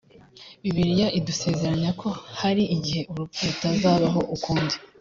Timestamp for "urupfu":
3.11-3.39